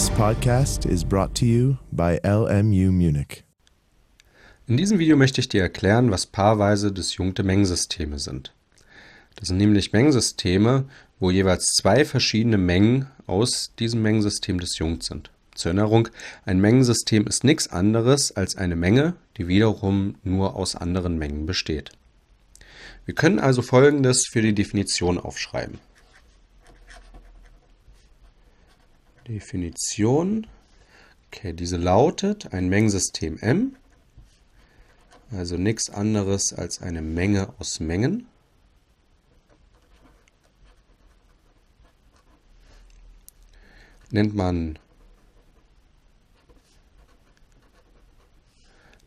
This 0.00 0.08
podcast 0.12 0.86
is 0.86 1.04
brought 1.04 1.34
to 1.34 1.44
you 1.44 1.76
by 1.92 2.18
LMU 2.24 2.90
Munich. 2.90 3.44
In 4.66 4.78
diesem 4.78 4.98
Video 4.98 5.14
möchte 5.14 5.42
ich 5.42 5.48
dir 5.50 5.60
erklären, 5.60 6.10
was 6.10 6.24
paarweise 6.24 6.90
disjunkte 6.90 7.42
Mengensysteme 7.42 8.18
sind. 8.18 8.54
Das 9.36 9.48
sind 9.48 9.58
nämlich 9.58 9.92
Mengensysteme, 9.92 10.86
wo 11.18 11.30
jeweils 11.30 11.66
zwei 11.74 12.06
verschiedene 12.06 12.56
Mengen 12.56 13.10
aus 13.26 13.74
diesem 13.78 14.00
Mengensystem 14.00 14.58
disjunkt 14.58 15.02
sind. 15.02 15.30
Zur 15.54 15.72
Erinnerung, 15.72 16.08
ein 16.46 16.62
Mengensystem 16.62 17.26
ist 17.26 17.44
nichts 17.44 17.68
anderes 17.68 18.32
als 18.32 18.56
eine 18.56 18.76
Menge, 18.76 19.16
die 19.36 19.48
wiederum 19.48 20.14
nur 20.24 20.56
aus 20.56 20.76
anderen 20.76 21.18
Mengen 21.18 21.44
besteht. 21.44 21.90
Wir 23.04 23.14
können 23.14 23.38
also 23.38 23.60
folgendes 23.60 24.26
für 24.26 24.40
die 24.40 24.54
Definition 24.54 25.18
aufschreiben. 25.18 25.78
Definition, 29.28 30.46
okay, 31.26 31.52
diese 31.52 31.76
lautet 31.76 32.52
ein 32.52 32.68
Mengensystem 32.68 33.38
M, 33.38 33.76
also 35.30 35.56
nichts 35.56 35.90
anderes 35.90 36.52
als 36.52 36.82
eine 36.82 37.02
Menge 37.02 37.54
aus 37.58 37.80
Mengen. 37.80 38.26
Nennt 44.10 44.34
man 44.34 44.78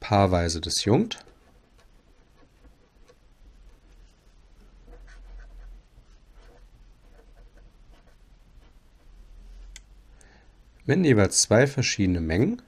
paarweise 0.00 0.60
disjunkt. 0.60 1.24
Wenn 10.88 11.04
jeweils 11.04 11.42
zwei 11.42 11.66
verschiedene 11.66 12.18
Mengen 12.18 12.62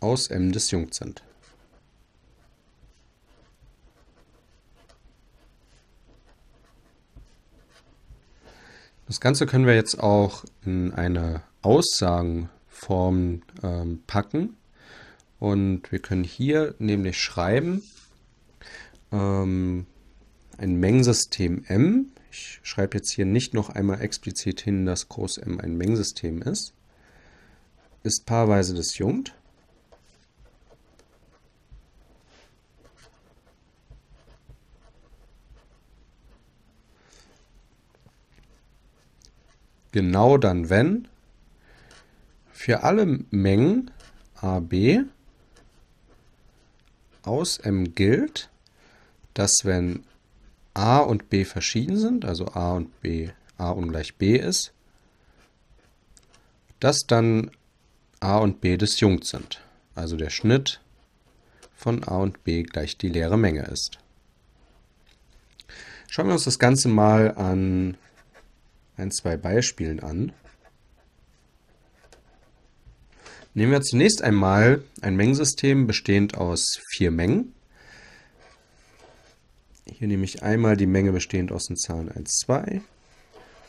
aus 0.00 0.28
M 0.28 0.52
disjunkt 0.52 0.92
sind. 0.92 1.22
Das 9.06 9.20
Ganze 9.20 9.46
können 9.46 9.66
wir 9.66 9.74
jetzt 9.74 10.00
auch 10.00 10.44
in 10.64 10.92
eine 10.92 11.42
Aussagenform 11.62 13.42
ähm, 13.62 14.02
packen. 14.06 14.56
Und 15.38 15.92
wir 15.92 16.00
können 16.00 16.24
hier 16.24 16.74
nämlich 16.78 17.20
schreiben, 17.20 17.82
ähm, 19.12 19.86
ein 20.58 20.74
Mengensystem 20.80 21.64
M. 21.68 22.12
Ich 22.32 22.58
schreibe 22.64 22.96
jetzt 22.98 23.12
hier 23.12 23.26
nicht 23.26 23.54
noch 23.54 23.68
einmal 23.70 24.00
explizit 24.00 24.60
hin, 24.60 24.86
dass 24.86 25.08
Groß 25.08 25.38
M 25.38 25.60
ein 25.60 25.76
Mengensystem 25.76 26.42
ist. 26.42 26.72
Ist 28.02 28.26
paarweise 28.26 28.74
disjunkt. 28.74 29.34
Genau 39.92 40.38
dann, 40.38 40.70
wenn 40.70 41.08
für 42.52 42.82
alle 42.82 43.24
Mengen 43.30 43.90
AB 44.36 45.04
aus 47.22 47.58
M 47.58 47.94
gilt, 47.94 48.48
dass 49.34 49.64
wenn 49.64 50.04
A 50.74 50.98
und 50.98 51.30
B 51.30 51.44
verschieden 51.44 51.96
sind, 51.96 52.24
also 52.24 52.46
A 52.48 52.72
und 52.72 53.00
B, 53.00 53.30
A 53.58 53.70
ungleich 53.70 54.16
B 54.16 54.36
ist, 54.36 54.72
dass 56.80 57.06
dann 57.06 57.50
A 58.20 58.38
und 58.38 58.60
B 58.60 58.76
disjunkt 58.76 59.24
sind. 59.24 59.60
Also 59.94 60.16
der 60.16 60.30
Schnitt 60.30 60.80
von 61.74 62.04
A 62.04 62.16
und 62.18 62.44
B 62.44 62.62
gleich 62.62 62.98
die 62.98 63.08
leere 63.08 63.38
Menge 63.38 63.62
ist. 63.62 63.98
Schauen 66.08 66.26
wir 66.26 66.34
uns 66.34 66.44
das 66.44 66.58
Ganze 66.58 66.88
mal 66.88 67.34
an 67.36 67.96
ein, 68.96 69.10
zwei 69.10 69.36
Beispielen 69.36 70.00
an. 70.00 70.32
Nehmen 73.54 73.72
wir 73.72 73.80
zunächst 73.80 74.22
einmal 74.22 74.84
ein 75.00 75.16
Mengensystem 75.16 75.86
bestehend 75.86 76.36
aus 76.36 76.80
vier 76.90 77.10
Mengen. 77.10 77.54
Hier 79.86 80.08
nehme 80.08 80.24
ich 80.24 80.42
einmal 80.42 80.76
die 80.76 80.86
Menge 80.86 81.12
bestehend 81.12 81.52
aus 81.52 81.66
den 81.66 81.76
Zahlen 81.76 82.10
1, 82.10 82.40
2, 82.40 82.82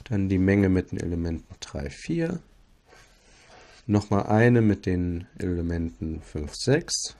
dann 0.05 0.27
die 0.27 0.39
Menge 0.39 0.67
mit 0.67 0.91
den 0.91 0.99
Elementen 0.99 1.45
3, 1.61 1.89
4, 1.89 2.39
nochmal 3.85 4.23
eine 4.27 4.61
mit 4.61 4.85
den 4.85 5.27
Elementen 5.37 6.21
5, 6.21 6.53
6 6.53 7.15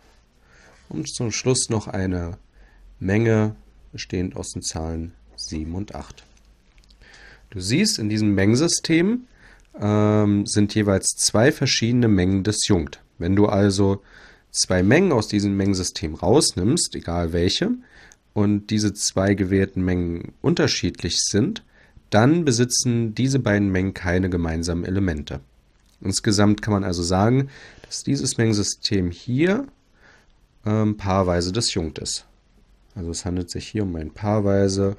und 0.90 1.08
zum 1.08 1.32
Schluss 1.32 1.70
noch 1.70 1.88
eine 1.88 2.38
Menge 3.00 3.56
bestehend 3.94 4.36
aus 4.36 4.50
den 4.52 4.62
Zahlen 4.62 5.14
7 5.38 5.74
und 5.74 5.96
8. 5.96 6.26
Du 7.50 7.60
siehst, 7.60 8.00
in 8.00 8.10
diesem 8.10 8.36
Mengensystem 8.36 9.28
ähm, 9.80 10.46
sind 10.46 10.76
jeweils 10.76 11.16
zwei 11.16 11.52
verschiedene 11.52 12.08
Mengen 12.08 12.44
disjunkt. 12.44 13.02
Wenn 13.18 13.36
du 13.36 13.46
also 13.46 14.02
zwei 14.52 14.84
Mengen 14.84 15.12
aus 15.12 15.28
diesem 15.28 15.56
Mengensystem 15.56 16.16
rausnimmst, 16.16 16.96
egal 16.96 17.34
welche, 17.34 17.72
und 18.34 18.70
diese 18.70 18.94
zwei 18.94 19.34
gewählten 19.34 19.84
Mengen 19.84 20.34
unterschiedlich 20.42 21.22
sind, 21.22 21.64
dann 22.10 22.46
besitzen 22.46 23.16
diese 23.16 23.40
beiden 23.40 23.72
Mengen 23.72 23.94
keine 23.94 24.30
gemeinsamen 24.30 24.86
Elemente. 24.86 25.40
Insgesamt 26.02 26.62
kann 26.62 26.74
man 26.74 26.84
also 26.84 27.02
sagen, 27.02 27.50
dass 27.84 28.04
dieses 28.04 28.38
Mengensystem 28.38 29.10
hier 29.12 29.66
ähm, 30.66 30.98
paarweise 30.98 31.52
disjunkt 31.52 32.00
ist. 32.00 32.26
Also 32.96 33.12
es 33.12 33.26
handelt 33.26 33.50
sich 33.50 33.68
hier 33.68 33.84
um 33.84 33.96
ein 33.96 34.12
paarweise 34.12 34.98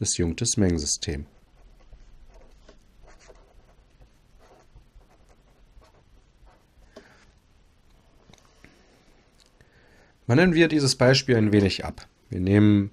disjunktes 0.00 0.56
Mengensystem. 0.56 1.26
Wandeln 10.26 10.54
wir 10.54 10.68
dieses 10.68 10.96
Beispiel 10.96 11.36
ein 11.36 11.52
wenig 11.52 11.84
ab. 11.84 12.06
Wir 12.28 12.40
nehmen 12.40 12.90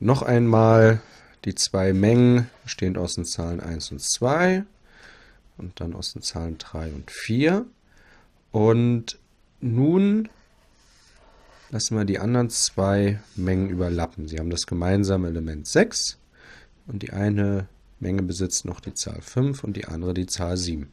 noch 0.00 0.22
einmal 0.22 1.00
die 1.44 1.54
zwei 1.54 1.92
Mengen, 1.92 2.50
bestehend 2.64 2.98
aus 2.98 3.14
den 3.14 3.24
Zahlen 3.24 3.60
1 3.60 3.92
und 3.92 4.02
2 4.02 4.64
und 5.58 5.80
dann 5.80 5.94
aus 5.94 6.12
den 6.12 6.22
Zahlen 6.22 6.58
3 6.58 6.92
und 6.92 7.10
4. 7.10 7.64
Und 8.50 9.18
nun 9.60 10.28
lassen 11.70 11.96
wir 11.96 12.04
die 12.04 12.18
anderen 12.18 12.50
zwei 12.50 13.20
Mengen 13.36 13.70
überlappen. 13.70 14.28
Sie 14.28 14.38
haben 14.38 14.50
das 14.50 14.66
gemeinsame 14.66 15.28
Element 15.28 15.66
6 15.66 16.18
und 16.86 17.02
die 17.02 17.12
eine 17.12 17.68
Menge 18.00 18.22
besitzt 18.22 18.64
noch 18.64 18.80
die 18.80 18.94
Zahl 18.94 19.20
5 19.20 19.64
und 19.64 19.76
die 19.76 19.86
andere 19.86 20.14
die 20.14 20.26
Zahl 20.26 20.56
7. 20.56 20.90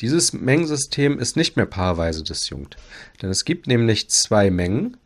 Dieses 0.00 0.32
Mengensystem 0.32 1.18
ist 1.18 1.36
nicht 1.36 1.56
mehr 1.56 1.66
paarweise 1.66 2.22
disjunkt, 2.22 2.76
denn 3.20 3.30
es 3.30 3.44
gibt 3.44 3.66
nämlich 3.66 4.08
zwei 4.08 4.50
Mengen, 4.50 4.96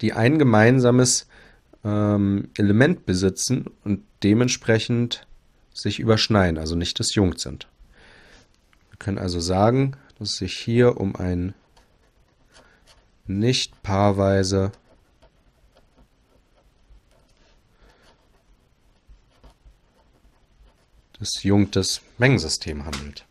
die 0.00 0.14
ein 0.14 0.38
gemeinsames 0.38 1.26
ähm, 1.84 2.48
Element 2.56 3.04
besitzen 3.04 3.66
und 3.84 4.02
dementsprechend 4.22 5.26
sich 5.74 5.98
überschneiden, 5.98 6.58
also 6.58 6.74
nicht 6.74 6.98
disjunkt 6.98 7.40
sind. 7.40 7.68
Wir 8.90 8.98
können 8.98 9.18
also 9.18 9.40
sagen, 9.40 9.96
dass 10.18 10.30
es 10.30 10.36
sich 10.36 10.56
hier 10.56 10.98
um 10.98 11.16
ein 11.16 11.54
nicht 13.26 13.82
paarweise 13.82 14.72
disjunktes 21.20 22.00
Mengensystem 22.18 22.84
handelt. 22.84 23.24